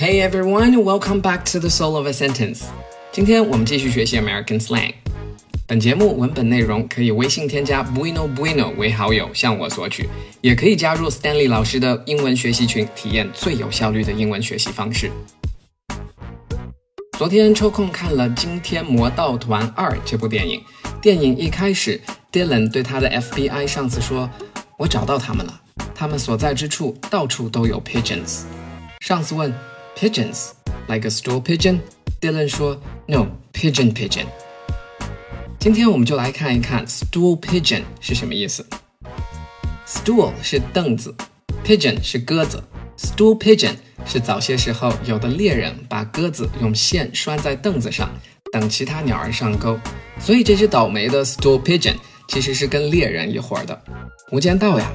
[0.00, 2.62] Hey everyone, welcome back to the Soul of a Sentence.
[3.12, 4.94] 今天我们继续学习 American slang。
[5.66, 10.08] 本节目文本内容可以微信添加 Bueno Bueno 为好友向我索取，
[10.40, 15.10] 也可以加入 Stanley 老师的英文学习群，体验最有效率的英文学习方式。
[17.18, 20.62] 昨天抽空看了《惊天魔盗团二》这部电影。
[21.02, 22.00] 电影一开始
[22.32, 24.30] ，Dylan 对他的 FBI 上司说
[24.78, 25.60] ：“我找到他们了，
[25.94, 28.44] 他们所在之处到处都有 pigeons。”
[29.04, 29.52] 上司问
[30.00, 30.52] ：“Pigeons
[30.88, 34.24] like a stool pigeon？”Dylan 说：“No, pigeon pigeon。”
[35.60, 38.66] 今天我们就来看一看 stool pigeon 是什么意思。
[39.86, 41.14] Stool 是凳子
[41.62, 42.64] ，pigeon 是鸽子。
[42.96, 43.74] Stool pigeon
[44.06, 48.10] 是早些时候有的猎人把鸽子用线拴在凳子上，
[48.52, 49.78] 等其他鸟儿上钩。
[50.18, 51.96] 所以这只倒霉的 stool pigeon
[52.28, 53.78] 其实是跟猎人一伙的，
[54.32, 54.90] 无间道呀。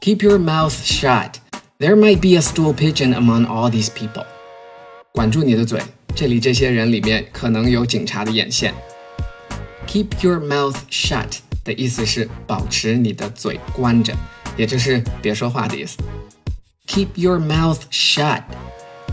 [0.00, 1.41] Keep your mouth shut.
[1.81, 4.25] There might be a stool pigeon among all these people.
[5.13, 5.81] 管住你的嘴，
[6.15, 8.73] 这里这些人里面可能有警察的眼线。
[9.87, 14.13] Keep your mouth shut 的意思是保持你的嘴关着。
[14.57, 15.97] 也就是别说话的意思。
[16.87, 18.41] Keep your mouth shut.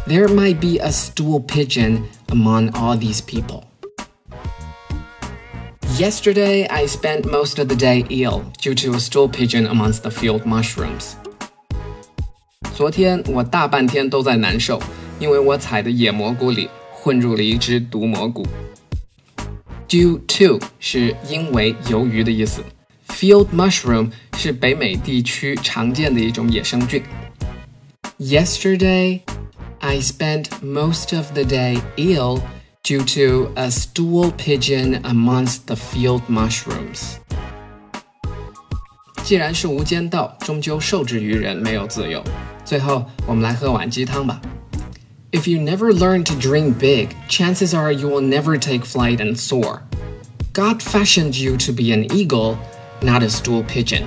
[0.06, 3.64] There might be a stool pigeon among all these people.
[5.98, 10.10] Yesterday, I spent most of the day ill due to a stool pigeon amongst the
[10.10, 11.16] field mushrooms.
[12.78, 14.82] 昨天我大半天都在难受，
[15.20, 18.44] 因为我采的野蘑菇里混入了一只毒蘑菇。
[19.88, 22.62] Due to 是因为由于的意思。
[23.08, 27.00] Field mushroom 是北美地区常见的一种野生菌。
[28.18, 29.20] Yesterday,
[29.78, 32.40] I spent most of the day ill
[32.82, 37.18] due to a stool pigeon amongst the field mushrooms.
[39.22, 42.22] 既然是无间道，终究受制于人，没有自由。
[42.68, 44.40] 最后，我们来喝碗鸡汤吧。
[45.32, 49.80] If you never learn to dream big, chances are you will never take flight and soar.
[50.52, 52.56] God fashioned you to be an eagle
[53.00, 54.04] not a stool pigeon。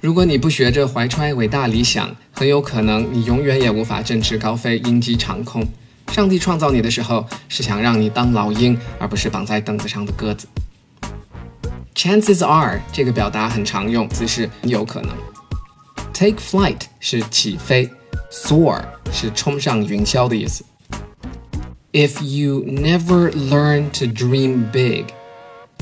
[0.00, 5.66] 如果你不学着怀揣伟大理想，很有可能你永远也无法振翅高飞、鹰击长空。
[6.12, 10.46] 上帝创造你的时候，是想让你当老鹰，而不是绑在凳子上的鸽子。
[11.94, 15.10] Chances are 这个表达很常用，只是有可能。
[16.12, 17.90] Take flight 是起飞
[18.30, 20.64] ，soar 是冲上云霄的意思。
[21.92, 25.06] If you never learn to dream big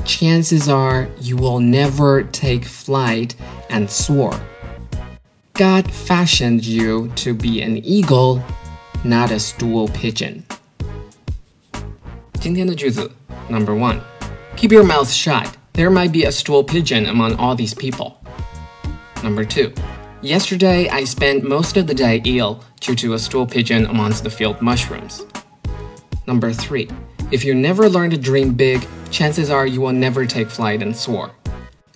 [0.04, 3.34] chances are you will never take flight
[3.68, 4.38] and soar.
[5.54, 8.42] God fashioned you to be an eagle,
[9.04, 10.42] not a stool pigeon.
[12.40, 13.10] 今天的句子
[13.48, 14.00] Number one,
[14.56, 15.48] keep your mouth shut.
[15.72, 18.14] There might be a stool pigeon among all these people.
[19.22, 19.72] Number two,
[20.22, 24.30] yesterday I spent most of the day ill due to a stool pigeon amongst the
[24.30, 25.26] field mushrooms.
[26.26, 26.88] Number three,
[27.30, 30.94] if you never learn to dream big, chances are you will never take flight and
[30.94, 31.30] soar.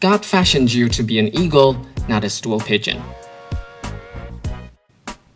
[0.00, 1.76] God fashioned you to be an eagle,
[2.08, 3.00] not a stool pigeon.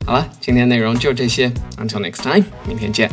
[0.04, 1.50] 好了，今天内容就这些。
[1.78, 3.10] Until next time，明天见。